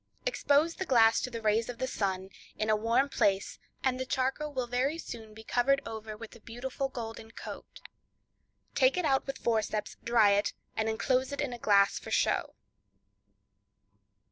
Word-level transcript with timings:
Expose 0.25 0.73
the 0.73 0.85
glass 0.87 1.21
to 1.21 1.29
the 1.29 1.43
rays 1.43 1.69
of 1.69 1.77
the 1.77 1.85
sun, 1.85 2.31
in 2.57 2.71
a 2.71 2.75
warm 2.75 3.07
place, 3.07 3.59
and 3.83 3.99
the 3.99 4.05
charcoal 4.07 4.51
will 4.51 4.65
very 4.65 4.97
soon 4.97 5.35
be 5.35 5.43
covered 5.43 5.79
over 5.85 6.17
with 6.17 6.35
a 6.35 6.39
beautiful 6.39 6.89
golden 6.89 7.29
coat. 7.29 7.81
Take 8.73 8.97
it 8.97 9.05
out 9.05 9.27
with 9.27 9.37
forceps, 9.37 9.97
dry 10.03 10.31
it, 10.31 10.53
and 10.75 10.89
enclose 10.89 11.31
it 11.31 11.39
in 11.39 11.53
a 11.53 11.59
glass 11.59 11.99
for 11.99 12.09
show. 12.09 12.55